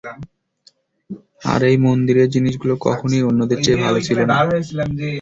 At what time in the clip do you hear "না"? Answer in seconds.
4.23-4.35